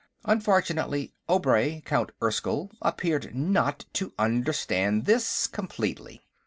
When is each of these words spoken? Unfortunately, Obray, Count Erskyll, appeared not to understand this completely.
Unfortunately, 0.25 1.13
Obray, 1.29 1.83
Count 1.85 2.11
Erskyll, 2.23 2.71
appeared 2.81 3.35
not 3.35 3.85
to 3.93 4.13
understand 4.17 5.05
this 5.05 5.45
completely. 5.45 6.23